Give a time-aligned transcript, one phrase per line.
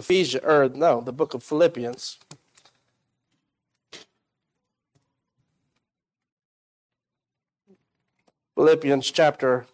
[0.00, 2.18] Ephesians, or no, the book of Philippians.
[8.54, 9.66] Philippians chapter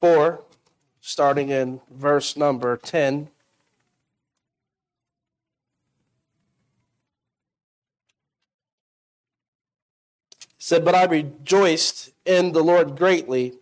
[0.00, 0.42] 4,
[1.00, 3.28] starting in verse number 10.
[10.58, 13.54] said, But I rejoiced in the Lord greatly.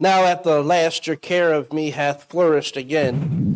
[0.00, 3.55] Now at the last your care of me hath flourished again,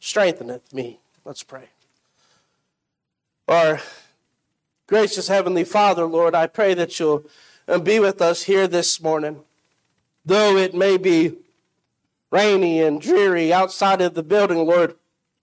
[0.00, 0.98] strengtheneth me.
[1.24, 1.68] Let's pray.
[3.46, 3.80] Our
[4.86, 7.24] gracious Heavenly Father, Lord, I pray that you'll
[7.68, 9.40] uh, be with us here this morning.
[10.24, 11.36] Though it may be
[12.30, 14.96] rainy and dreary outside of the building, Lord,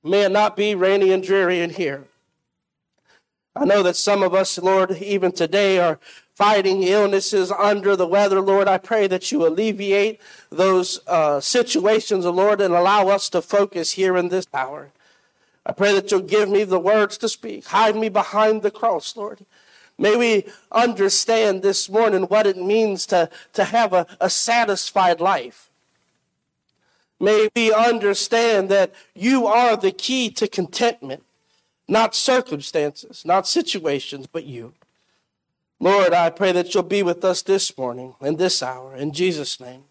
[0.04, 2.06] may it not be rainy and dreary in here.
[3.56, 6.00] I know that some of us, Lord, even today are
[6.38, 8.40] fighting illnesses under the weather.
[8.40, 10.22] Lord, I pray that you alleviate
[10.52, 14.92] those uh, situations, Lord, and allow us to focus here in this hour.
[15.66, 17.66] I pray that you'll give me the words to speak.
[17.66, 19.48] Hide me behind the cross, Lord.
[19.98, 25.72] May we understand this morning what it means to, to have a, a satisfied life.
[27.20, 31.24] May we understand that you are the key to contentment.
[31.88, 34.76] Not circumstances, not situations, but you.
[35.80, 38.96] Lord, I pray that you'll be with us this morning and this hour.
[38.96, 39.84] In Jesus' name,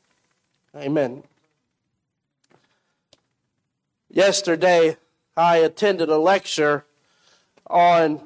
[0.75, 1.23] amen.
[4.11, 4.97] Yesterday,
[5.37, 6.84] I attended a lecture
[7.69, 8.23] on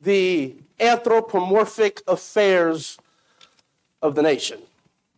[0.00, 2.98] the anthropomorphic affairs
[4.02, 4.60] of the nation.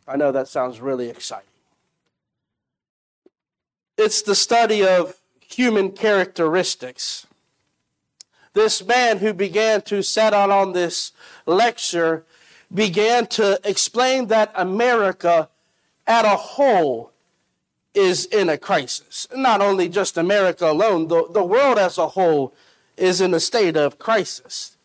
[0.06, 1.48] I know that sounds really exciting.
[3.96, 7.26] It's the study of human characteristics
[8.54, 11.12] this man who began to set out on this
[11.46, 12.24] lecture
[12.72, 15.48] began to explain that America
[16.06, 17.12] at a whole
[17.94, 19.28] is in a crisis.
[19.34, 22.54] Not only just America alone, the, the world as a whole
[22.96, 24.76] is in a state of crisis.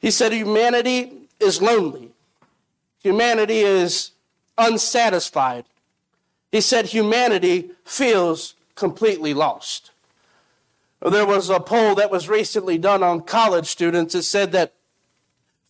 [0.00, 2.10] He said humanity is lonely.
[3.02, 4.10] Humanity is
[4.58, 5.64] unsatisfied.
[6.50, 9.91] He said humanity feels completely lost.
[11.10, 14.14] There was a poll that was recently done on college students.
[14.14, 14.74] It said that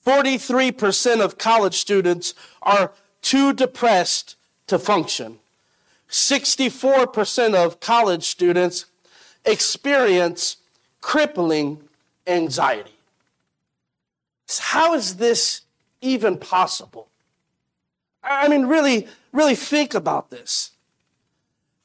[0.04, 5.38] 43% of college students are too depressed to function.
[6.10, 8.87] 64% of college students
[9.44, 10.59] experience
[11.00, 11.81] crippling
[12.26, 12.93] anxiety.
[14.59, 15.62] How is this
[16.03, 17.09] even possible?
[18.22, 20.72] I mean, really, really think about this.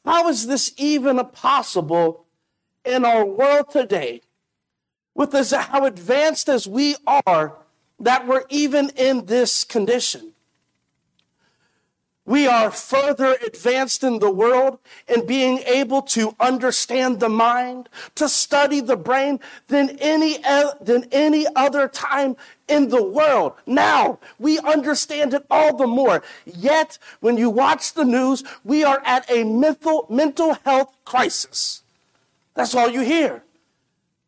[0.04, 2.27] How is this even possible
[2.88, 4.22] in our world today,
[5.14, 7.54] with as how advanced as we are,
[8.00, 10.34] that we're even in this condition.
[12.26, 18.28] We are further advanced in the world in being able to understand the mind, to
[18.28, 19.40] study the brain
[19.70, 20.38] than any,
[20.82, 22.36] than any other time
[22.68, 23.54] in the world.
[23.66, 26.22] Now, we understand it all the more.
[26.46, 31.82] Yet, when you watch the news, we are at a mental, mental health crisis.
[32.58, 33.44] That's all you hear.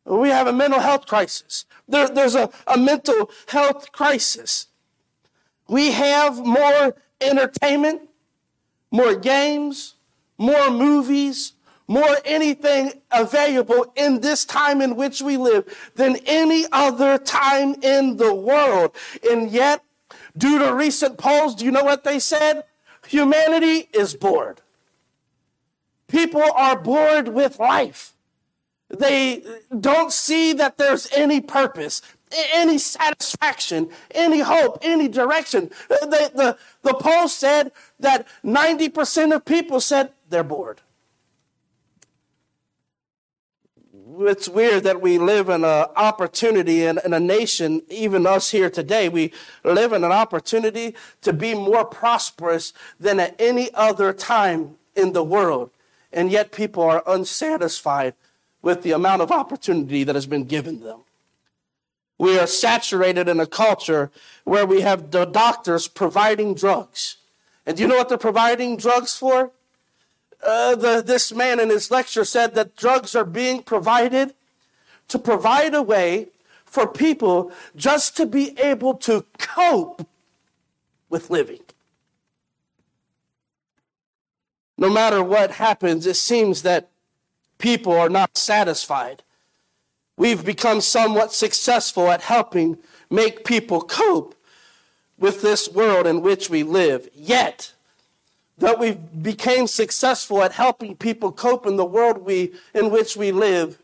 [0.05, 1.65] We have a mental health crisis.
[1.87, 4.67] There, there's a, a mental health crisis.
[5.67, 8.07] We have more entertainment,
[8.91, 9.95] more games,
[10.37, 11.53] more movies,
[11.87, 18.17] more anything available in this time in which we live than any other time in
[18.17, 18.95] the world.
[19.29, 19.83] And yet,
[20.37, 22.63] due to recent polls, do you know what they said?
[23.07, 24.61] Humanity is bored.
[26.07, 28.13] People are bored with life.
[28.89, 29.43] They
[29.79, 32.01] don't see that there's any purpose,
[32.53, 35.69] any satisfaction, any hope, any direction.
[35.89, 40.81] The, the, the poll said that 90% of people said they're bored.
[44.21, 48.69] It's weird that we live in an opportunity in, in a nation, even us here
[48.69, 49.31] today, we
[49.63, 55.23] live in an opportunity to be more prosperous than at any other time in the
[55.23, 55.69] world.
[56.11, 58.15] And yet people are unsatisfied
[58.61, 61.01] with the amount of opportunity that has been given them.
[62.17, 64.11] We are saturated in a culture
[64.43, 67.17] where we have the doctors providing drugs.
[67.65, 69.51] And do you know what they're providing drugs for?
[70.43, 74.33] uh, the, this man in his lecture said that drugs are being provided
[75.07, 76.27] to provide a way
[76.65, 80.07] for people just to be able to cope
[81.09, 81.61] with living.
[84.77, 86.89] No matter what happens, it seems that
[87.59, 89.21] people are not satisfied.
[90.17, 92.79] We've become somewhat successful at helping
[93.09, 94.35] make people cope
[95.17, 97.07] with this world in which we live.
[97.13, 97.73] Yet,
[98.57, 103.31] that we've became successful at helping people cope in the world we, in which we
[103.31, 103.77] live,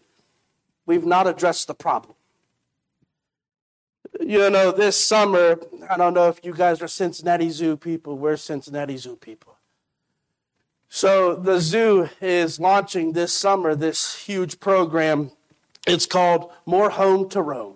[0.85, 2.15] we've not addressed the problem.
[4.19, 8.17] You know, this summer, I don't know if you guys are Cincinnati Zoo people.
[8.17, 9.57] We're Cincinnati Zoo people.
[10.95, 15.31] So the zoo is launching this summer this huge program.
[15.85, 17.73] It's called More Home to Roam.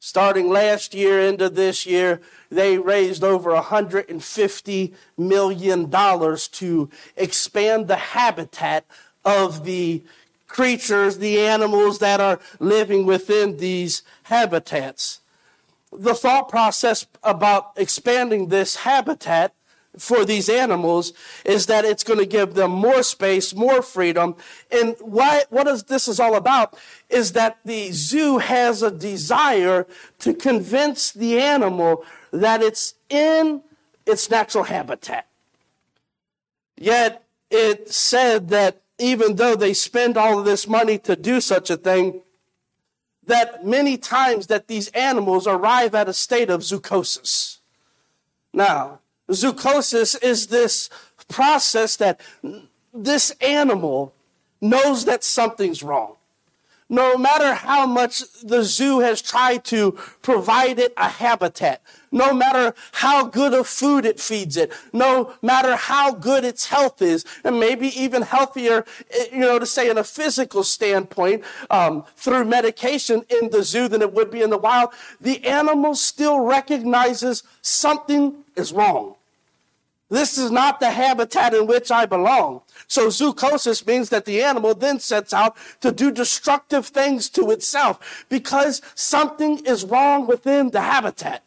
[0.00, 2.20] Starting last year into this year,
[2.50, 8.84] they raised over $150 million to expand the habitat
[9.24, 10.02] of the
[10.48, 15.20] creatures, the animals that are living within these habitats
[15.92, 19.54] the thought process about expanding this habitat
[19.98, 21.12] for these animals
[21.44, 24.36] is that it's going to give them more space, more freedom.
[24.70, 26.78] And why, what is this is all about
[27.08, 29.86] is that the zoo has a desire
[30.20, 33.62] to convince the animal that it's in
[34.04, 35.26] its natural habitat.
[36.76, 41.70] Yet it said that even though they spend all of this money to do such
[41.70, 42.22] a thing,
[43.26, 47.58] that many times that these animals arrive at a state of zoochosis.
[48.52, 49.00] Now,
[49.30, 50.88] zoochosis is this
[51.28, 52.20] process that
[52.92, 54.14] this animal
[54.60, 56.15] knows that something's wrong.
[56.88, 59.92] No matter how much the zoo has tried to
[60.22, 65.74] provide it a habitat, no matter how good of food it feeds it, no matter
[65.74, 69.98] how good its health is, and maybe even healthier, eh, you know, to say in
[69.98, 74.58] a physical standpoint, um, through medication in the zoo than it would be in the
[74.58, 74.90] wild,
[75.20, 79.16] the animal still recognizes something is wrong.
[80.08, 82.60] This is not the habitat in which I belong.
[82.86, 88.24] So zoochosis means that the animal then sets out to do destructive things to itself
[88.28, 91.42] because something is wrong within the habitat.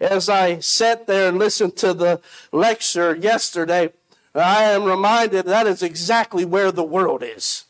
[0.00, 2.20] As I sat there and listened to the
[2.50, 3.92] lecture yesterday,
[4.34, 7.64] I am reminded that is exactly where the world is.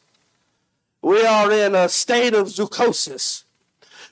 [1.03, 3.45] We are in a state of zoochosis.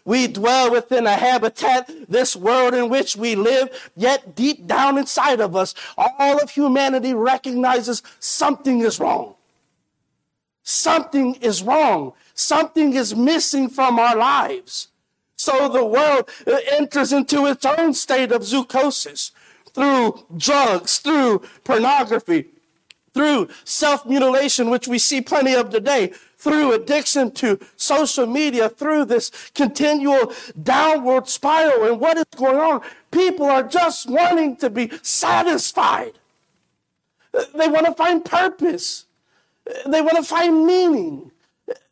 [0.08, 5.38] We dwell within a habitat, this world in which we live, yet deep down inside
[5.38, 9.34] of us, all of humanity recognizes something is wrong.
[10.62, 12.14] Something is wrong.
[12.32, 14.88] Something is missing from our lives.
[15.37, 19.32] So the world uh, enters into its own state of zoochosis
[19.75, 22.46] through drugs, through pornography,
[23.19, 29.05] through self mutilation, which we see plenty of today, through addiction to social media, through
[29.06, 30.32] this continual
[30.62, 31.82] downward spiral.
[31.91, 32.81] And what is going on?
[33.11, 36.12] People are just wanting to be satisfied.
[37.32, 39.06] They want to find purpose.
[39.85, 41.32] They want to find meaning.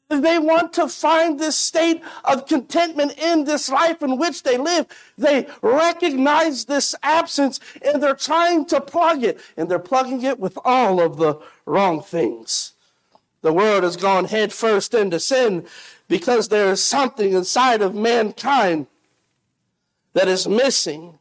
[0.08, 4.86] They want to find this state of contentment in this life in which they live.
[5.18, 9.40] They recognize this absence and they're trying to plug it.
[9.56, 12.74] And they're plugging it with all of the wrong things.
[13.42, 15.66] The world has gone headfirst into sin
[16.08, 18.86] because there is something inside of mankind
[20.12, 21.18] that is missing.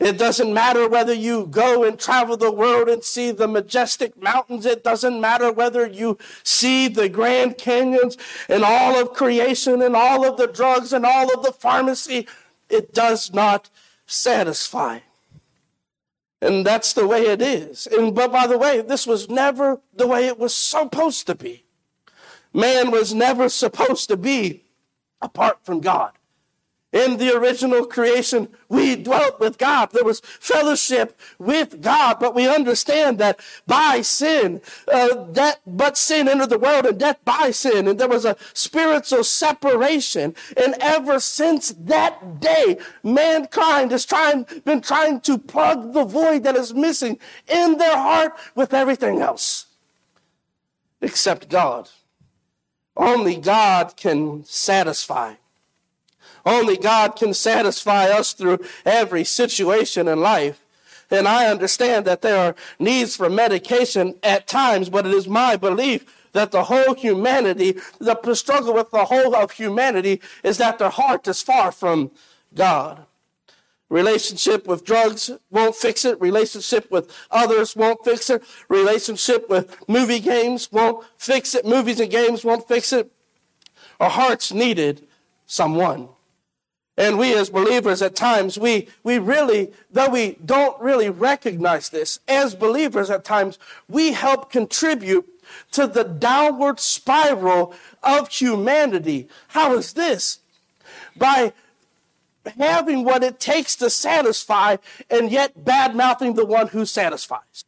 [0.00, 4.64] It doesn't matter whether you go and travel the world and see the majestic mountains.
[4.64, 8.16] It doesn't matter whether you see the Grand Canyons
[8.48, 12.28] and all of creation and all of the drugs and all of the pharmacy.
[12.70, 13.70] It does not
[14.06, 15.00] satisfy.
[16.40, 17.88] And that's the way it is.
[17.88, 21.64] And but by the way, this was never the way it was supposed to be.
[22.54, 24.62] Man was never supposed to be
[25.20, 26.12] apart from God.
[26.90, 29.90] In the original creation, we dwelt with God.
[29.92, 36.28] There was fellowship with God, but we understand that by sin, uh, that but sin
[36.28, 40.34] entered the world and death by sin, and there was a spiritual separation.
[40.56, 46.56] And ever since that day, mankind has trying been trying to plug the void that
[46.56, 49.66] is missing in their heart with everything else,
[51.02, 51.90] except God.
[52.96, 55.34] Only God can satisfy.
[56.44, 60.64] Only God can satisfy us through every situation in life.
[61.10, 65.56] And I understand that there are needs for medication at times, but it is my
[65.56, 70.90] belief that the whole humanity, the struggle with the whole of humanity is that their
[70.90, 72.10] heart is far from
[72.54, 73.04] God.
[73.88, 76.20] Relationship with drugs won't fix it.
[76.20, 78.42] Relationship with others won't fix it.
[78.68, 81.64] Relationship with movie games won't fix it.
[81.64, 83.10] Movies and games won't fix it.
[83.98, 85.06] Our hearts needed
[85.46, 86.10] someone.
[86.98, 92.18] And we as believers at times, we, we really, though we don't really recognize this,
[92.26, 93.56] as believers at times,
[93.88, 95.24] we help contribute
[95.70, 99.28] to the downward spiral of humanity.
[99.46, 100.40] How is this?
[101.16, 101.52] By
[102.58, 104.76] having what it takes to satisfy
[105.08, 107.64] and yet bad mouthing the one who satisfies.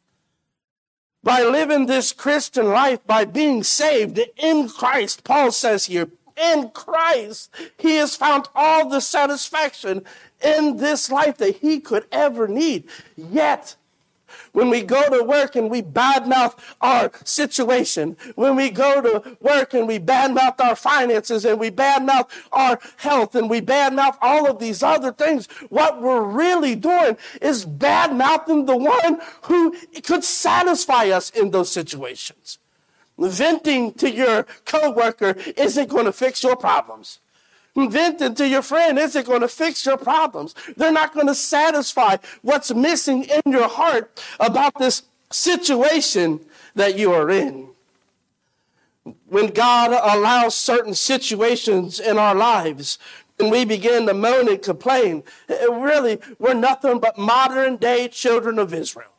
[1.23, 6.09] By living this Christian life, by being saved in Christ, Paul says here,
[6.41, 10.05] in Christ, he has found all the satisfaction
[10.43, 12.89] in this life that he could ever need.
[13.17, 13.77] Yet,
[14.53, 19.75] when we go to work and we badmouth our situation, when we go to work
[19.75, 24.59] and we badmouth our finances and we badmouth our health and we badmouth all of
[24.59, 31.31] these other things, what we're really doing is badmouthing the one who could satisfy us
[31.31, 32.60] in those situations.
[33.21, 37.19] Venting to your coworker isn't going to fix your problems.
[37.77, 40.55] Venting to your friend isn't going to fix your problems.
[40.77, 46.41] They're not going to satisfy what's missing in your heart about this situation
[46.75, 47.69] that you are in.
[49.27, 52.99] When God allows certain situations in our lives,
[53.39, 58.75] and we begin to moan and complain, really, we're nothing but modern day children of
[58.75, 59.13] Israel.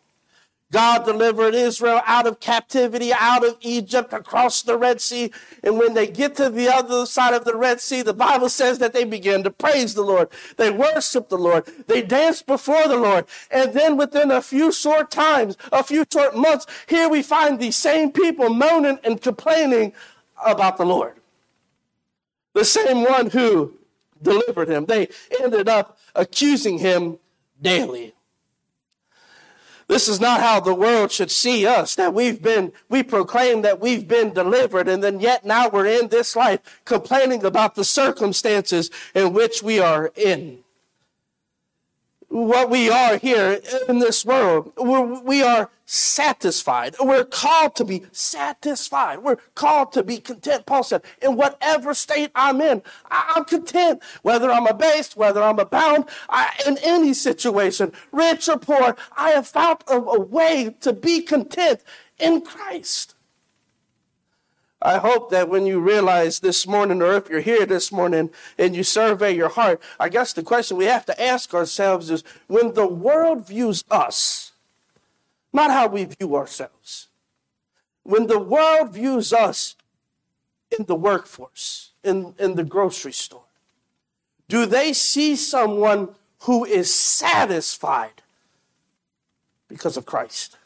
[0.72, 5.32] God delivered Israel out of captivity, out of Egypt, across the Red Sea.
[5.64, 8.80] And when they get to the other side of the Red Sea, the Bible says
[8.80, 10.30] that they begin to praise the Lord.
[10.56, 11.66] They worship the Lord.
[11.88, 13.26] They dance before the Lord.
[13.52, 17.76] And then within a few short times, a few short months, here we find these
[17.76, 19.92] same people moaning and complaining
[20.46, 21.16] about the Lord.
[22.54, 23.74] The same one who
[24.22, 24.86] delivered him.
[24.86, 25.10] They
[25.42, 27.20] ended up accusing him
[27.62, 28.14] daily.
[29.92, 33.82] This is not how the world should see us, that we've been, we proclaim that
[33.82, 38.90] we've been delivered, and then yet now we're in this life complaining about the circumstances
[39.14, 40.61] in which we are in
[42.32, 43.60] what we are here
[43.90, 44.72] in this world.
[44.78, 46.96] We're, we are satisfied.
[47.00, 49.20] We're called to be satisfied.
[49.20, 50.66] We're called to be content.
[50.66, 54.02] Paul said, in whatever state I'm in, I'm content.
[54.22, 59.48] Whether I'm abased, whether I'm abound, I, in any situation, rich or poor, I have
[59.48, 61.82] found a, a way to be content
[62.18, 63.16] in Christ.
[64.82, 68.76] I hope that when you realize this morning, or if you're here this morning and
[68.76, 72.74] you survey your heart, I guess the question we have to ask ourselves is when
[72.74, 74.54] the world views us,
[75.54, 77.10] not how we view ourselves,
[78.04, 79.76] when the world views us
[80.78, 83.44] in the workforce, in, in the grocery store,
[84.48, 88.24] do they see someone who is satisfied
[89.68, 90.58] because of Christ?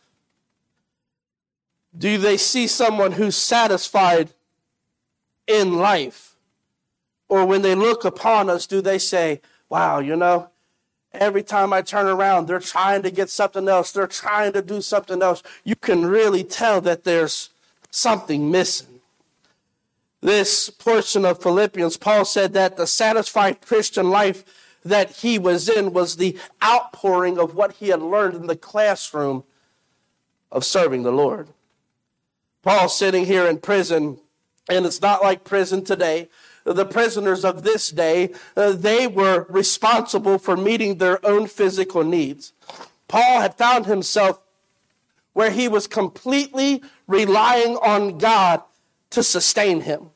[1.98, 4.30] Do they see someone who's satisfied
[5.48, 6.36] in life?
[7.30, 10.50] Or when they look upon us, do they say, wow, you know,
[11.14, 13.92] every time I turn around, they're trying to get something else.
[13.92, 15.42] They're trying to do something else.
[15.64, 17.50] You can really tell that there's
[17.90, 19.00] something missing.
[20.22, 24.44] This portion of Philippians, Paul said that the satisfied Christian life
[24.84, 29.44] that he was in was the outpouring of what he had learned in the classroom
[30.52, 31.50] of serving the Lord.
[32.66, 34.18] Paul sitting here in prison,
[34.68, 36.30] and it's not like prison today.
[36.64, 42.54] The prisoners of this day, uh, they were responsible for meeting their own physical needs.
[43.08, 44.40] Paul had found himself
[45.34, 48.64] where he was completely relying on God
[49.12, 50.10] to sustain him.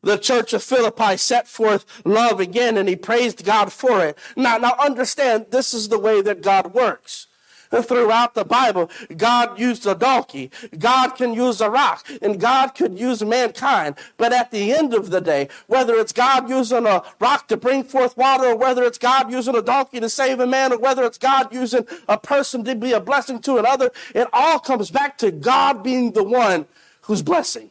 [0.00, 4.16] The church of Philippi set forth love again and he praised God for it.
[4.36, 7.26] Now, now understand, this is the way that God works
[7.70, 8.90] throughout the Bible.
[9.16, 10.50] God used a donkey.
[10.78, 13.96] God can use a rock and God could use mankind.
[14.16, 17.84] But at the end of the day, whether it's God using a rock to bring
[17.84, 21.04] forth water or whether it's God using a donkey to save a man or whether
[21.04, 25.18] it's God using a person to be a blessing to another, it all comes back
[25.18, 26.66] to God being the one
[27.02, 27.70] who's blessing.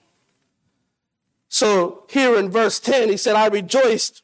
[1.49, 4.21] So here in verse 10, he said, I rejoiced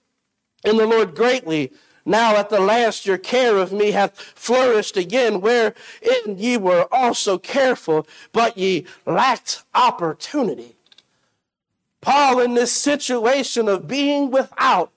[0.63, 1.71] in the Lord greatly
[2.05, 5.73] now at the last your care of me hath flourished again, wherein
[6.37, 10.75] ye were also careful, but ye lacked opportunity.
[12.01, 14.91] Paul, in this situation of being without,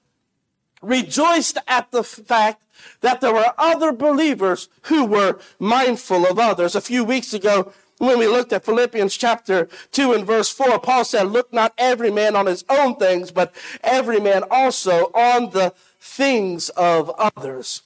[0.83, 2.63] rejoiced at the fact
[3.01, 6.75] that there were other believers who were mindful of others.
[6.75, 11.05] A few weeks ago, when we looked at Philippians chapter 2 and verse 4, Paul
[11.05, 15.73] said, Look not every man on his own things, but every man also on the
[16.00, 17.83] things of others.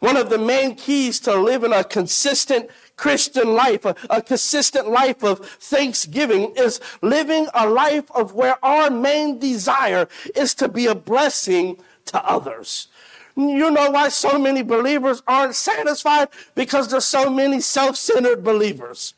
[0.00, 5.24] One of the main keys to living a consistent Christian life, a, a, consistent life
[5.24, 10.94] of thanksgiving is living a life of where our main desire is to be a
[10.94, 12.88] blessing to others.
[13.36, 16.28] You know why so many believers aren't satisfied?
[16.54, 19.14] Because there's so many self-centered believers.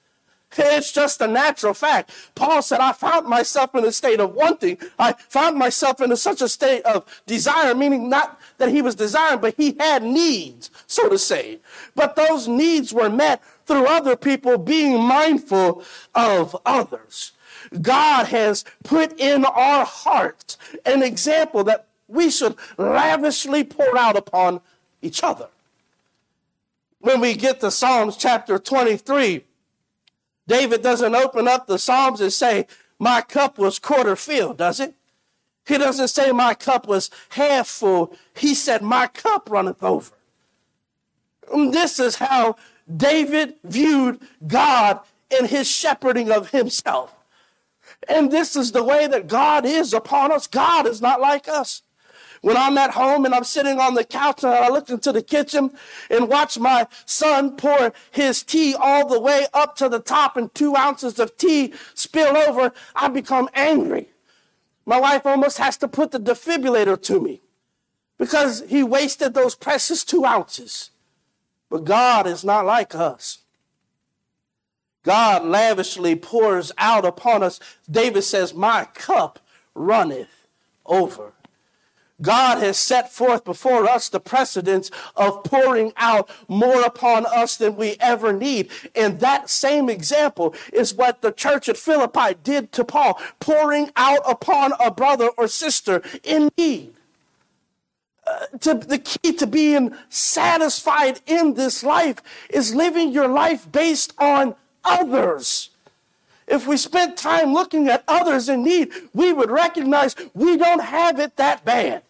[0.58, 2.10] It's just a natural fact.
[2.34, 4.78] Paul said, I found myself in a state of wanting.
[4.98, 8.94] I found myself in a, such a state of desire, meaning not that he was
[8.94, 11.58] desiring, but he had needs, so to say.
[11.94, 15.82] But those needs were met through other people being mindful
[16.14, 17.32] of others.
[17.82, 24.60] God has put in our hearts an example that we should lavishly pour out upon
[25.02, 25.48] each other.
[27.00, 29.44] When we get to Psalms chapter 23,
[30.46, 32.66] David doesn't open up the Psalms and say,
[32.98, 34.94] My cup was quarter filled, does it?
[35.66, 38.16] He doesn't say, My cup was half full.
[38.34, 40.12] He said, My cup runneth over.
[41.52, 42.56] And this is how
[42.94, 45.00] David viewed God
[45.30, 47.14] in his shepherding of himself.
[48.08, 50.46] And this is the way that God is upon us.
[50.46, 51.82] God is not like us.
[52.46, 55.20] When I'm at home and I'm sitting on the couch and I look into the
[55.20, 55.72] kitchen
[56.08, 60.54] and watch my son pour his tea all the way up to the top and
[60.54, 64.10] two ounces of tea spill over, I become angry.
[64.84, 67.40] My wife almost has to put the defibrillator to me
[68.16, 70.90] because he wasted those precious two ounces.
[71.68, 73.38] But God is not like us.
[75.02, 77.58] God lavishly pours out upon us.
[77.90, 79.40] David says, My cup
[79.74, 80.46] runneth
[80.84, 81.32] over.
[82.22, 87.76] God has set forth before us the precedence of pouring out more upon us than
[87.76, 88.70] we ever need.
[88.94, 94.20] And that same example is what the church at Philippi did to Paul, pouring out
[94.26, 96.94] upon a brother or sister in need.
[98.26, 104.12] Uh, to, the key to being satisfied in this life is living your life based
[104.18, 105.70] on others.
[106.48, 111.20] If we spent time looking at others in need, we would recognize we don't have
[111.20, 112.02] it that bad.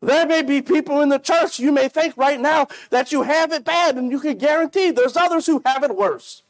[0.00, 3.52] There may be people in the church you may think right now that you have
[3.52, 6.42] it bad, and you can guarantee there's others who have it worse.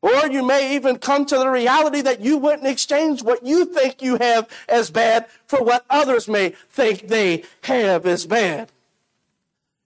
[0.00, 4.00] Or you may even come to the reality that you wouldn't exchange what you think
[4.00, 8.70] you have as bad for what others may think they have as bad.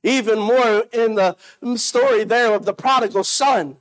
[0.03, 1.37] Even more in the
[1.77, 3.77] story there of the prodigal son.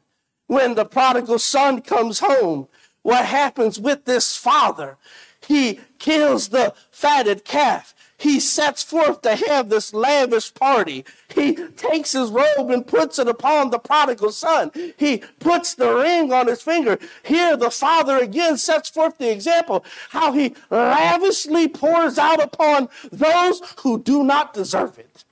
[0.47, 2.67] When the prodigal son comes home,
[3.01, 4.97] what happens with this father?
[5.45, 7.95] He kills the fatted calf.
[8.21, 11.05] He sets forth to have this lavish party.
[11.33, 14.69] He takes his robe and puts it upon the prodigal son.
[14.95, 16.99] He puts the ring on his finger.
[17.23, 23.59] Here, the father again sets forth the example how he lavishly pours out upon those
[23.79, 25.25] who do not deserve it.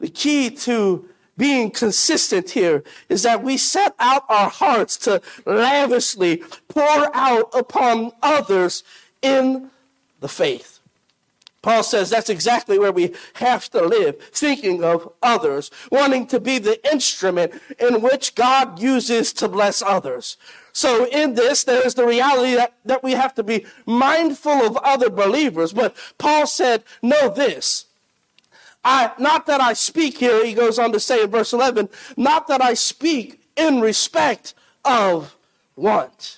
[0.00, 6.42] The key to being consistent here is that we set out our hearts to lavishly
[6.68, 8.84] pour out upon others
[9.22, 9.70] in
[10.20, 10.78] the faith.
[11.60, 16.58] Paul says that's exactly where we have to live, thinking of others, wanting to be
[16.58, 20.36] the instrument in which God uses to bless others.
[20.72, 24.76] So in this, there is the reality that, that we have to be mindful of
[24.78, 25.72] other believers.
[25.72, 27.86] But Paul said, know this.
[28.84, 32.46] I, not that I speak here, he goes on to say in verse 11, not
[32.46, 34.54] that I speak in respect
[34.84, 35.36] of
[35.74, 36.37] want.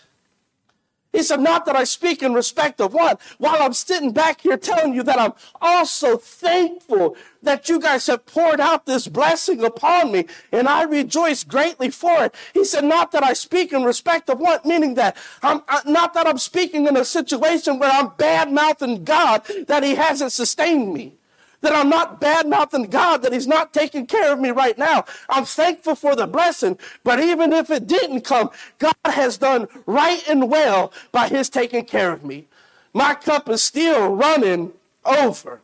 [1.13, 4.57] He said, Not that I speak in respect of one, while I'm sitting back here
[4.57, 10.13] telling you that I'm also thankful that you guys have poured out this blessing upon
[10.13, 12.35] me, and I rejoice greatly for it.
[12.55, 16.27] He said, Not that I speak in respect of one, meaning that I'm not that
[16.27, 21.20] I'm speaking in a situation where I'm bad mouthing God that He hasn't sustained me
[21.61, 25.05] that I'm not bad mouthing God, that He's not taking care of me right now.
[25.29, 30.23] I'm thankful for the blessing, but even if it didn't come, God has done right
[30.29, 32.47] and well by His taking care of me.
[32.93, 34.73] My cup is still running
[35.05, 35.61] over.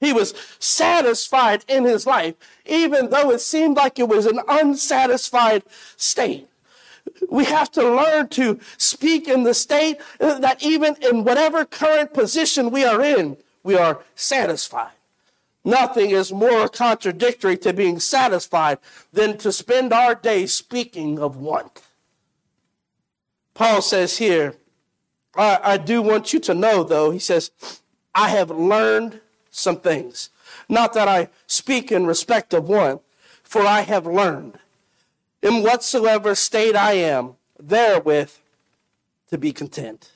[0.00, 2.34] He was satisfied in his life,
[2.66, 5.64] even though it seemed like it was an unsatisfied
[5.96, 6.48] state.
[7.28, 12.70] We have to learn to speak in the state that even in whatever current position
[12.70, 14.92] we are in, we are satisfied.
[15.68, 18.78] Nothing is more contradictory to being satisfied
[19.12, 21.82] than to spend our days speaking of want.
[23.52, 24.54] Paul says here,
[25.36, 27.50] I, I do want you to know, though, he says,
[28.14, 30.30] I have learned some things.
[30.70, 33.00] Not that I speak in respect of one,
[33.42, 34.58] for I have learned
[35.42, 38.32] in whatsoever state I am, therewith
[39.28, 40.12] to be content.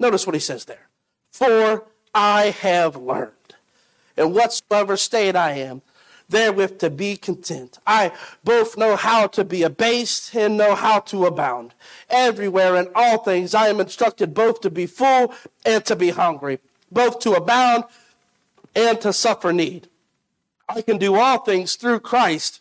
[0.00, 0.88] Notice what he says there.
[1.30, 3.39] For I have learned.
[4.20, 5.82] In whatsoever state I am,
[6.28, 7.78] therewith to be content.
[7.86, 8.12] I
[8.44, 11.74] both know how to be abased and know how to abound.
[12.08, 16.60] Everywhere in all things I am instructed both to be full and to be hungry,
[16.92, 17.84] both to abound
[18.76, 19.88] and to suffer need.
[20.68, 22.60] I can do all things through Christ,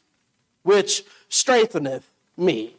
[0.63, 2.75] which strengtheneth me.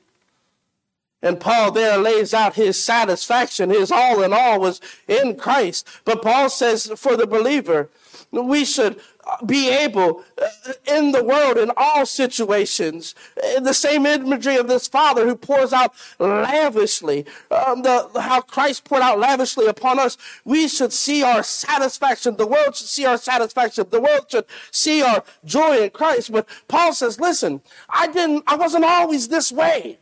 [1.22, 5.86] And Paul there lays out his satisfaction, his all in all was in Christ.
[6.04, 7.90] But Paul says for the believer,
[8.32, 9.00] we should
[9.44, 13.14] be able uh, in the world in all situations
[13.56, 18.84] in the same imagery of this father who pours out lavishly um, the, how christ
[18.84, 20.16] poured out lavishly upon us.
[20.44, 22.36] We should see our satisfaction.
[22.36, 23.86] The world should see our satisfaction.
[23.90, 26.32] The world should see our joy in christ.
[26.32, 29.98] But paul says listen i didn't i wasn't always this way.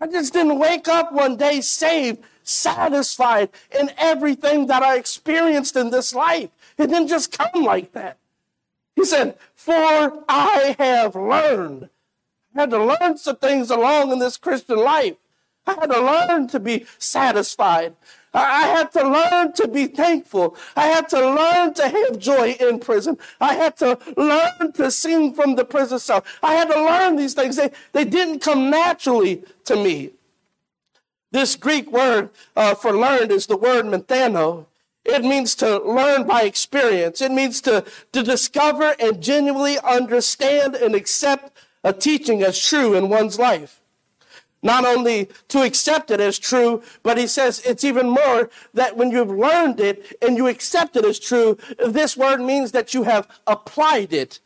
[0.00, 5.90] I just didn't wake up one day saved satisfied in everything that i experienced in
[5.90, 8.18] this life it didn't just come like that.
[8.96, 11.88] He said, For I have learned.
[12.54, 15.16] I had to learn some things along in this Christian life.
[15.66, 17.94] I had to learn to be satisfied.
[18.34, 20.56] I had to learn to be thankful.
[20.76, 23.16] I had to learn to have joy in prison.
[23.40, 26.24] I had to learn to sing from the prison cell.
[26.42, 27.56] I had to learn these things.
[27.56, 30.10] They, they didn't come naturally to me.
[31.30, 34.66] This Greek word uh, for learned is the word menthano.
[35.04, 37.20] It means to learn by experience.
[37.20, 43.08] It means to, to discover and genuinely understand and accept a teaching as true in
[43.10, 43.80] one's life.
[44.62, 49.10] Not only to accept it as true, but he says it's even more that when
[49.10, 53.28] you've learned it and you accept it as true, this word means that you have
[53.46, 54.40] applied it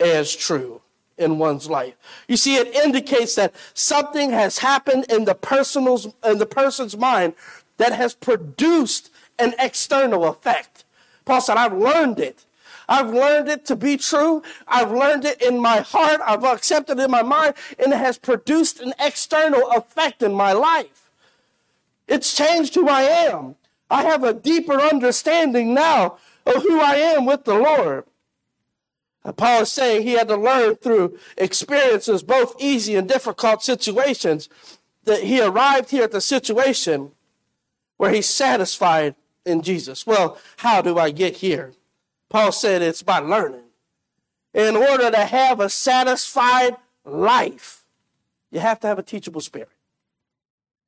[0.00, 0.80] as true
[1.18, 1.94] in one's life.
[2.28, 5.36] You see, it indicates that something has happened in the
[6.24, 7.34] in the person's mind
[7.76, 9.10] that has produced
[9.42, 10.84] an external effect.
[11.24, 12.44] Paul said, I've learned it.
[12.88, 14.42] I've learned it to be true.
[14.66, 16.20] I've learned it in my heart.
[16.24, 20.52] I've accepted it in my mind, and it has produced an external effect in my
[20.52, 21.10] life.
[22.08, 23.56] It's changed who I am.
[23.90, 28.04] I have a deeper understanding now of who I am with the Lord.
[29.36, 34.48] Paul is saying he had to learn through experiences, both easy and difficult situations,
[35.04, 37.12] that he arrived here at the situation
[37.96, 40.06] where he's satisfied in Jesus.
[40.06, 41.72] Well, how do I get here?
[42.28, 43.64] Paul said it's by learning.
[44.54, 47.84] In order to have a satisfied life,
[48.50, 49.70] you have to have a teachable spirit.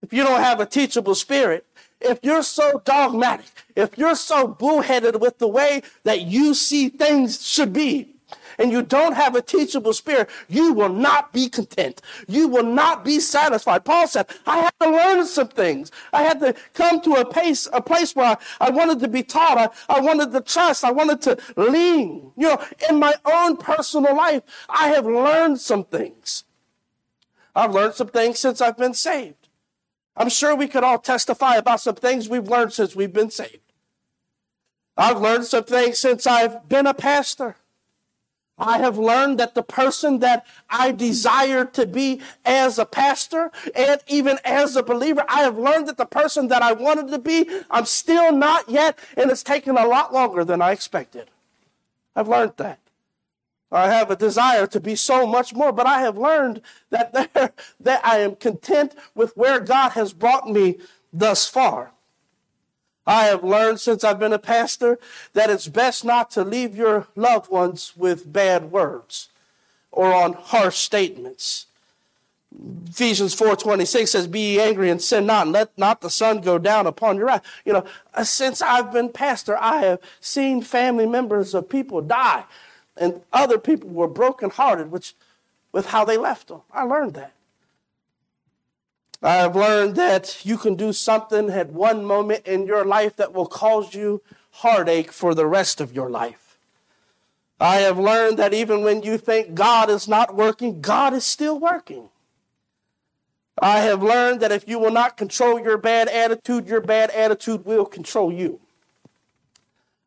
[0.02, 1.66] If you don't have a teachable spirit,
[2.00, 7.46] if you're so dogmatic, if you're so bullheaded with the way that you see things
[7.46, 8.13] should be,
[8.58, 12.00] and you don't have a teachable spirit, you will not be content.
[12.28, 13.84] You will not be satisfied.
[13.84, 15.90] Paul said, I had to learn some things.
[16.12, 19.22] I had to come to a pace, a place where I, I wanted to be
[19.22, 19.58] taught.
[19.88, 20.84] I, I wanted to trust.
[20.84, 22.32] I wanted to lean.
[22.36, 26.44] You know, in my own personal life, I have learned some things.
[27.54, 29.48] I've learned some things since I've been saved.
[30.16, 33.58] I'm sure we could all testify about some things we've learned since we've been saved.
[34.96, 37.56] I've learned some things since I've been a pastor.
[38.64, 44.00] I have learned that the person that I desire to be as a pastor and
[44.06, 47.48] even as a believer, I have learned that the person that I wanted to be,
[47.70, 51.30] I'm still not yet, and it's taken a lot longer than I expected.
[52.16, 52.78] I've learned that.
[53.70, 57.52] I have a desire to be so much more, but I have learned that, there,
[57.80, 60.78] that I am content with where God has brought me
[61.12, 61.93] thus far.
[63.06, 64.98] I have learned since I've been a pastor
[65.34, 69.28] that it's best not to leave your loved ones with bad words
[69.92, 71.66] or on harsh statements.
[72.88, 76.86] Ephesians 4:26 says, "Be angry and sin not, and let not the sun go down
[76.86, 81.52] upon your wrath." You know, uh, since I've been pastor, I have seen family members
[81.52, 82.44] of people die,
[82.96, 85.14] and other people were brokenhearted, which
[85.72, 86.62] with how they left them.
[86.72, 87.32] I learned that.
[89.24, 93.46] I've learned that you can do something at one moment in your life that will
[93.46, 96.58] cause you heartache for the rest of your life.
[97.58, 101.58] I have learned that even when you think God is not working, God is still
[101.58, 102.10] working.
[103.58, 107.64] I have learned that if you will not control your bad attitude, your bad attitude
[107.64, 108.60] will control you.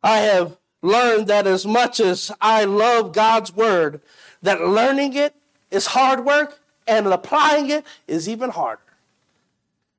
[0.03, 3.99] I have learned that as much as I love God's word,
[4.43, 5.33] that learning it
[5.71, 8.81] is hard work and applying it is even harder.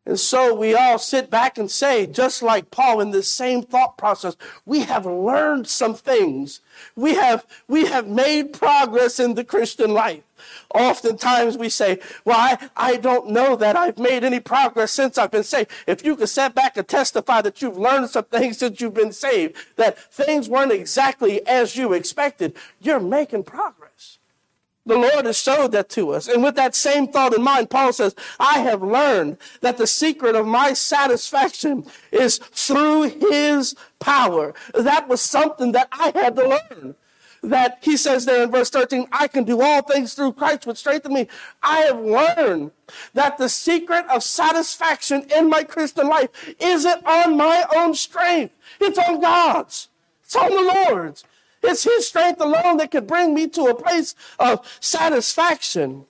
[0.08, 3.98] And so we all sit back and say, just like Paul in this same thought
[3.98, 6.62] process, we have learned some things.
[6.96, 10.22] We have, we have made progress in the Christian life.
[10.74, 15.30] Oftentimes we say, well, I, I don't know that I've made any progress since I've
[15.30, 15.70] been saved.
[15.86, 19.12] If you could sit back and testify that you've learned some things since you've been
[19.12, 24.17] saved, that things weren't exactly as you expected, you're making progress.
[24.88, 26.28] The Lord has showed that to us.
[26.28, 30.34] And with that same thought in mind, Paul says, I have learned that the secret
[30.34, 34.54] of my satisfaction is through his power.
[34.72, 36.94] That was something that I had to learn.
[37.42, 40.78] That he says there in verse 13, I can do all things through Christ which
[40.78, 41.28] strengthen me.
[41.62, 42.70] I have learned
[43.12, 48.54] that the secret of satisfaction in my Christian life isn't on my own strength.
[48.80, 49.88] It's on God's.
[50.24, 51.24] It's on the Lord's.
[51.62, 56.06] It's His strength alone that could bring me to a place of satisfaction.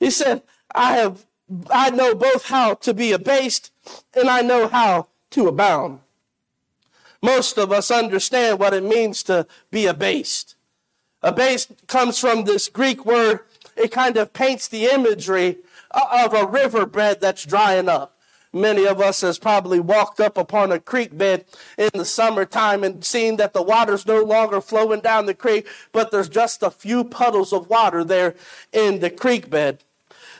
[0.00, 0.42] He said,
[0.74, 1.26] I have,
[1.70, 3.70] I know both how to be abased
[4.14, 6.00] and I know how to abound.
[7.22, 10.56] Most of us understand what it means to be abased.
[11.22, 13.40] Abased comes from this Greek word.
[13.76, 15.58] It kind of paints the imagery
[15.92, 18.11] of a riverbed that's drying up.
[18.52, 21.46] Many of us has probably walked up upon a creek bed
[21.78, 26.10] in the summertime and seen that the water's no longer flowing down the creek, but
[26.10, 28.34] there's just a few puddles of water there
[28.72, 29.78] in the creek bed.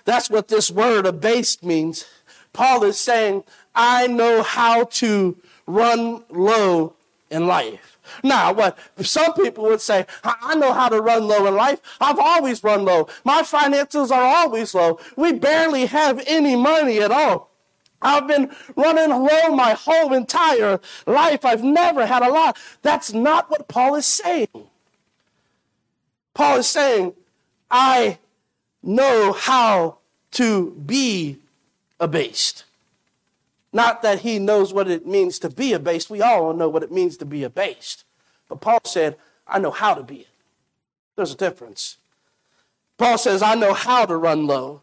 [0.04, 2.04] That's what this word abased means.
[2.52, 3.44] Paul is saying,
[3.74, 6.94] I know how to run low
[7.30, 7.98] in life.
[8.22, 11.80] Now, what some people would say, I know how to run low in life.
[12.00, 13.08] I've always run low.
[13.24, 15.00] My finances are always low.
[15.16, 17.51] We barely have any money at all.
[18.02, 21.44] I've been running low my whole entire life.
[21.44, 22.58] I've never had a lot.
[22.82, 24.48] That's not what Paul is saying.
[26.34, 27.14] Paul is saying,
[27.70, 28.18] I
[28.82, 29.98] know how
[30.32, 31.38] to be
[32.00, 32.64] abased.
[33.72, 36.10] Not that he knows what it means to be abased.
[36.10, 38.04] We all know what it means to be abased.
[38.48, 40.28] But Paul said, I know how to be it.
[41.16, 41.96] There's a difference.
[42.98, 44.82] Paul says, I know how to run low.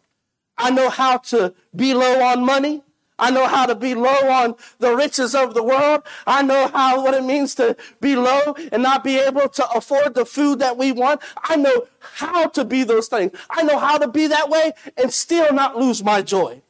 [0.57, 2.81] I know how to be low on money.
[3.19, 6.03] I know how to be low on the riches of the world.
[6.25, 10.15] I know how what it means to be low and not be able to afford
[10.15, 11.21] the food that we want.
[11.43, 13.37] I know how to be those things.
[13.49, 16.61] I know how to be that way and still not lose my joy.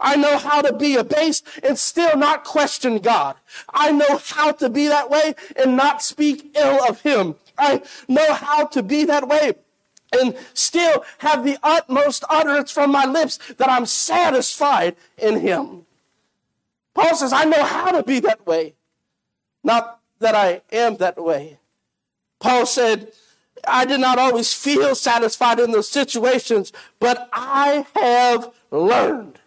[0.00, 3.36] I know how to be abased and still not question God.
[3.68, 7.34] I know how to be that way and not speak ill of Him.
[7.58, 9.52] I know how to be that way
[10.12, 15.86] and still have the utmost utterance from my lips that I'm satisfied in Him.
[17.00, 18.74] Paul says, I know how to be that way,
[19.64, 21.58] not that I am that way.
[22.40, 23.12] Paul said,
[23.66, 29.38] I did not always feel satisfied in those situations, but I have learned.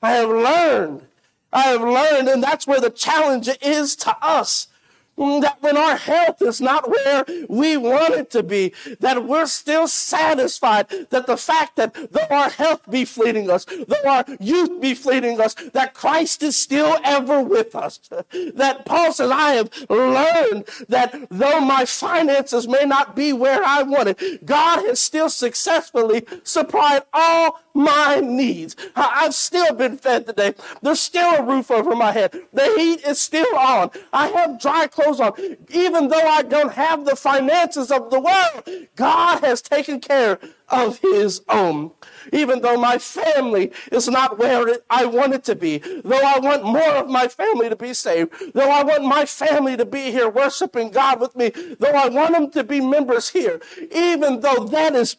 [0.00, 1.06] I have learned.
[1.52, 4.68] I have learned, and that's where the challenge is to us
[5.16, 9.88] that when our health is not where we want it to be, that we're still
[9.88, 14.94] satisfied that the fact that though our health be fleeting us, though our youth be
[14.94, 18.00] fleeting us, that Christ is still ever with us.
[18.56, 23.82] That Paul says, I have learned that though my finances may not be where I
[23.82, 28.74] wanted, God has still successfully supplied all my needs.
[28.96, 30.54] I've still been fed today.
[30.82, 32.32] There's still a roof over my head.
[32.52, 33.90] The heat is still on.
[34.12, 35.32] I have dry clothes on.
[35.70, 40.98] Even though I don't have the finances of the world, God has taken care of
[40.98, 41.92] his own.
[42.32, 46.64] Even though my family is not where I want it to be, though I want
[46.64, 50.28] more of my family to be saved, though I want my family to be here
[50.28, 53.60] worshiping God with me, though I want them to be members here,
[53.92, 55.16] even though that is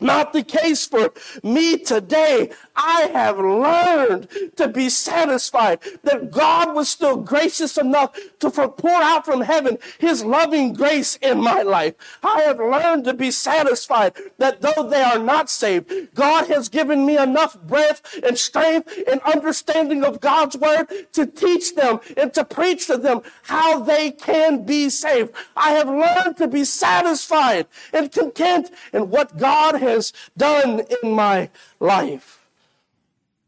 [0.00, 2.50] not the case for me today.
[2.74, 9.24] I have learned to be satisfied that God was still gracious enough to pour out
[9.24, 11.94] from heaven his loving grace in my life.
[12.22, 17.06] I have learned to be satisfied that though they are not saved, God has given
[17.06, 22.44] me enough breath and strength and understanding of God's word to teach them and to
[22.44, 25.32] preach to them how they can be saved.
[25.56, 31.50] I have learned to be satisfied and content in what God has done in my
[31.78, 32.40] life.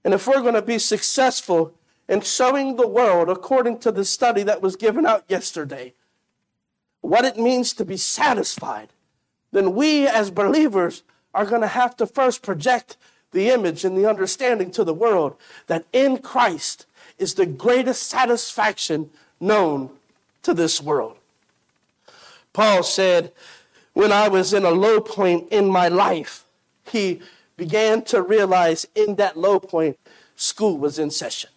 [0.04, 1.72] And if we're going to be successful
[2.08, 5.94] in showing the world, according to the study that was given out yesterday,
[7.00, 8.88] what it means to be satisfied,
[9.52, 12.96] then we as believers are going to have to first project
[13.32, 16.86] the image and the understanding to the world that in Christ
[17.18, 19.90] is the greatest satisfaction known
[20.42, 21.16] to this world.
[22.52, 23.32] Paul said,
[23.94, 26.44] When I was in a low point in my life,
[26.90, 27.22] he
[27.56, 29.98] began to realize in that low point
[30.36, 31.50] school was in session.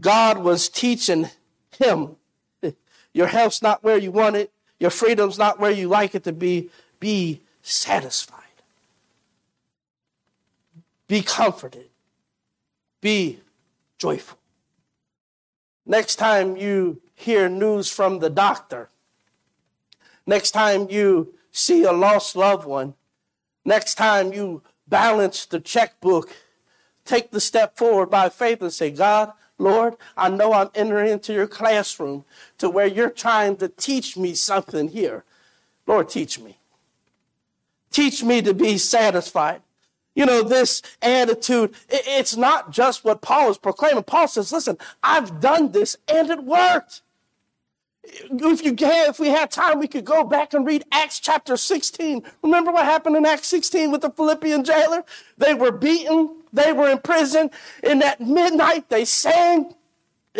[0.00, 1.28] God was teaching
[1.78, 2.16] him
[3.12, 6.32] your health's not where you want it, your freedom's not where you like it to
[6.32, 6.70] be.
[6.98, 8.38] Be satisfied.
[11.06, 11.88] Be comforted.
[13.00, 13.40] Be
[13.98, 14.38] joyful.
[15.84, 18.88] Next time you hear news from the doctor,
[20.26, 22.94] next time you see a lost loved one,
[23.64, 26.30] next time you balance the checkbook,
[27.04, 31.32] take the step forward by faith and say, God, Lord, I know I'm entering into
[31.32, 32.24] your classroom
[32.58, 35.24] to where you're trying to teach me something here.
[35.86, 36.58] Lord, teach me.
[37.90, 39.62] Teach me to be satisfied.
[40.14, 44.02] You know, this attitude, it's not just what Paul is proclaiming.
[44.02, 47.01] Paul says, listen, I've done this and it worked.
[48.04, 51.56] If you can, if we had time, we could go back and read Acts chapter
[51.56, 52.22] 16.
[52.42, 55.04] Remember what happened in Acts 16 with the Philippian jailer?
[55.38, 57.50] They were beaten, they were in prison.
[57.82, 59.74] In that midnight, they sang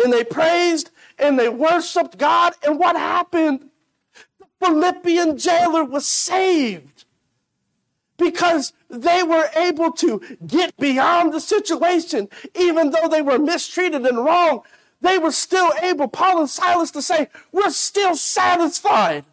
[0.03, 2.53] and they praised and they worshiped God.
[2.63, 3.69] And what happened?
[4.39, 7.05] The Philippian jailer was saved
[8.17, 14.17] because they were able to get beyond the situation, even though they were mistreated and
[14.17, 14.63] wrong.
[15.03, 19.25] They were still able, Paul and Silas, to say, We're still satisfied.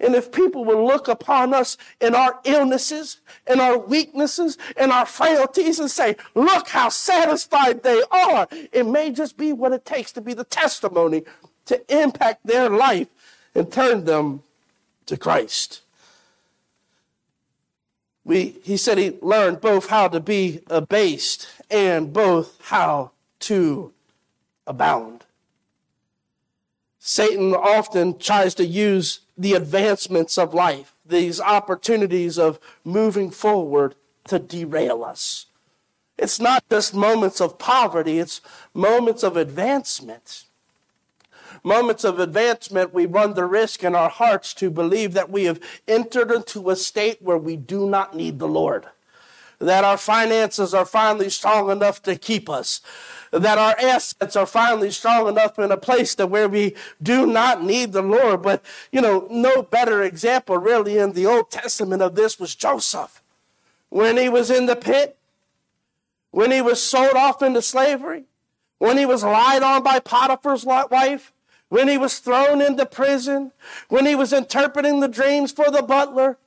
[0.00, 5.06] And if people will look upon us in our illnesses, in our weaknesses, in our
[5.06, 10.10] frailties, and say, Look how satisfied they are, it may just be what it takes
[10.12, 11.22] to be the testimony
[11.66, 13.08] to impact their life
[13.54, 14.42] and turn them
[15.06, 15.82] to Christ
[18.24, 23.10] we, he said he learned both how to be abased and both how
[23.40, 23.92] to
[24.66, 25.24] abound.
[26.98, 33.94] Satan often tries to use the advancements of life, these opportunities of moving forward
[34.28, 35.46] to derail us.
[36.16, 38.40] It's not just moments of poverty, it's
[38.72, 40.44] moments of advancement
[41.64, 45.60] moments of advancement, we run the risk in our hearts to believe that we have
[45.88, 48.86] entered into a state where we do not need the Lord.
[49.64, 52.82] That our finances are finally strong enough to keep us.
[53.32, 57.64] That our assets are finally strong enough in a place that where we do not
[57.64, 58.42] need the Lord.
[58.42, 63.22] But, you know, no better example really in the Old Testament of this was Joseph.
[63.88, 65.16] When he was in the pit,
[66.30, 68.24] when he was sold off into slavery,
[68.78, 71.32] when he was lied on by Potiphar's wife,
[71.68, 73.52] when he was thrown into prison,
[73.88, 76.38] when he was interpreting the dreams for the butler,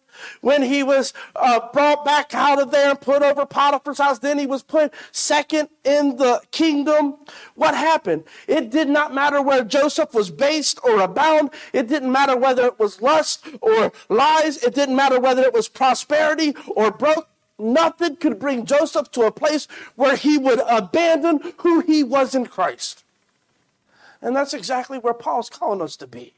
[0.41, 4.37] when he was uh, brought back out of there and put over Potiphar's house, then
[4.37, 7.15] he was put second in the kingdom.
[7.55, 8.23] What happened?
[8.47, 11.51] It did not matter where Joseph was based or abound.
[11.73, 14.63] It didn't matter whether it was lust or lies.
[14.63, 17.27] It didn't matter whether it was prosperity or broke.
[17.59, 22.45] Nothing could bring Joseph to a place where he would abandon who he was in
[22.45, 23.03] Christ.
[24.21, 26.33] And that's exactly where Paul's calling us to be.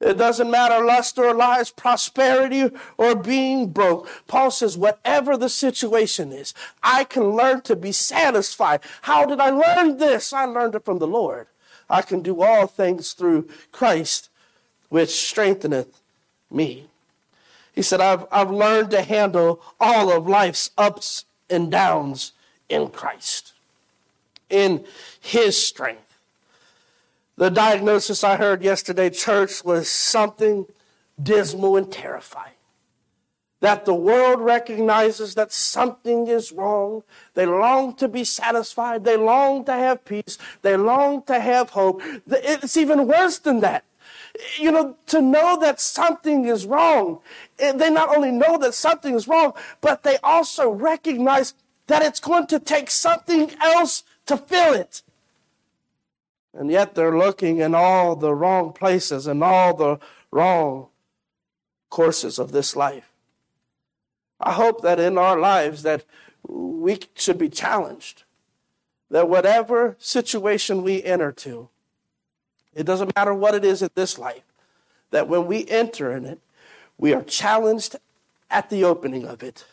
[0.00, 4.08] It doesn't matter lust or lies, prosperity or being broke.
[4.26, 6.52] Paul says, whatever the situation is,
[6.82, 8.80] I can learn to be satisfied.
[9.02, 10.32] How did I learn this?
[10.32, 11.46] I learned it from the Lord.
[11.88, 14.28] I can do all things through Christ,
[14.88, 16.00] which strengtheneth
[16.50, 16.86] me.
[17.74, 22.32] He said, I've, I've learned to handle all of life's ups and downs
[22.68, 23.52] in Christ,
[24.48, 24.84] in
[25.20, 26.03] His strength.
[27.36, 30.66] The diagnosis I heard yesterday, church, was something
[31.20, 32.52] dismal and terrifying.
[33.60, 37.02] That the world recognizes that something is wrong.
[37.34, 39.04] They long to be satisfied.
[39.04, 40.38] They long to have peace.
[40.62, 42.02] They long to have hope.
[42.26, 43.84] It's even worse than that.
[44.58, 47.20] You know, to know that something is wrong,
[47.58, 51.54] eh, they not only know that something is wrong, but they also recognize
[51.86, 55.02] that it's going to take something else to fill it.
[56.56, 59.98] And yet they're looking in all the wrong places and all the
[60.30, 60.88] wrong
[61.90, 63.10] courses of this life.
[64.40, 66.04] I hope that in our lives that
[66.46, 68.22] we should be challenged.
[69.10, 71.68] That whatever situation we enter to,
[72.74, 74.42] it doesn't matter what it is in this life,
[75.10, 76.40] that when we enter in it,
[76.98, 77.96] we are challenged
[78.50, 79.64] at the opening of it.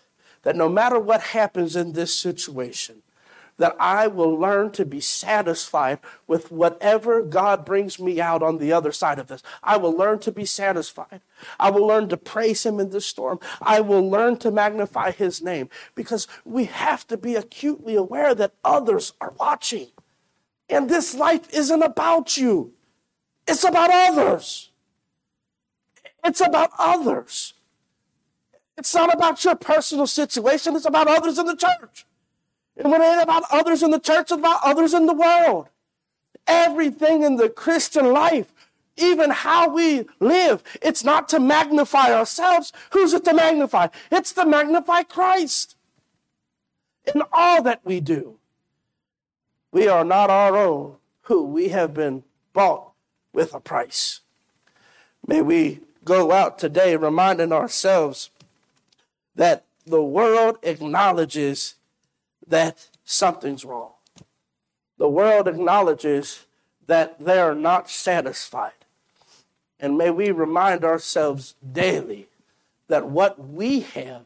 [0.43, 3.01] That no matter what happens in this situation,
[3.57, 8.73] that I will learn to be satisfied with whatever God brings me out on the
[8.73, 9.43] other side of this.
[9.63, 11.21] I will learn to be satisfied.
[11.59, 13.39] I will learn to praise Him in this storm.
[13.61, 18.53] I will learn to magnify His name because we have to be acutely aware that
[18.63, 19.87] others are watching.
[20.69, 22.73] And this life isn't about you,
[23.47, 24.69] it's about others.
[26.23, 27.53] It's about others.
[28.77, 32.05] It's not about your personal situation, it's about others in the church.
[32.85, 35.67] It ain't about others in the church, about others in the world.
[36.47, 38.51] Everything in the Christian life,
[38.97, 42.73] even how we live, it's not to magnify ourselves.
[42.91, 43.87] Who's it to magnify?
[44.11, 45.75] It's to magnify Christ
[47.13, 48.37] in all that we do.
[49.71, 52.91] We are not our own, who we have been bought
[53.31, 54.21] with a price.
[55.25, 58.31] May we go out today reminding ourselves
[59.35, 61.75] that the world acknowledges
[62.51, 63.91] that something's wrong.
[64.97, 66.45] The world acknowledges
[66.85, 68.73] that they are not satisfied.
[69.79, 72.27] And may we remind ourselves daily
[72.87, 74.25] that what we have,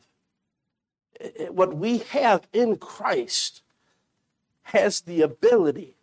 [1.19, 3.61] eh, what we have in Christ,
[4.63, 5.95] has the ability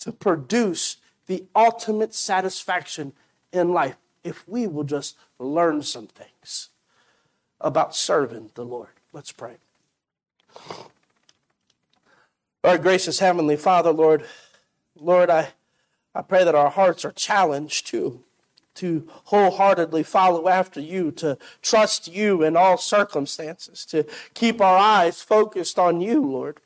[0.00, 3.12] to produce the ultimate satisfaction
[3.52, 6.70] in life if we will just learn some things
[7.60, 8.88] about serving the Lord.
[9.12, 9.56] Let's pray.
[12.64, 14.24] Our gracious Heavenly Father, Lord,
[14.96, 15.50] Lord, I,
[16.12, 18.24] I pray that our hearts are challenged to,
[18.74, 24.04] to wholeheartedly follow after you, to trust you in all circumstances, to
[24.34, 26.58] keep our eyes focused on you, Lord.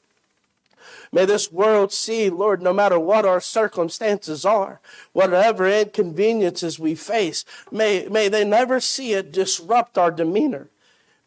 [1.12, 4.80] May this world see, Lord, no matter what our circumstances are,
[5.12, 10.70] whatever inconveniences we face, may, may they never see it disrupt our demeanor.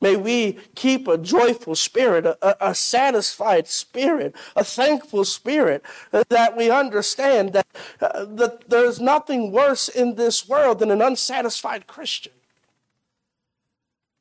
[0.05, 5.81] May we keep a joyful spirit, a, a, satisfied spirit, a thankful spirit,
[6.13, 7.65] uh, that we understand that,
[7.99, 12.33] uh, that there's nothing worse in this world than an unsatisfied Christian.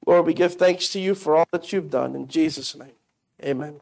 [0.07, 2.15] Lord, we give thanks to you for all that you've done.
[2.15, 2.97] In Jesus' name,
[3.43, 3.81] amen.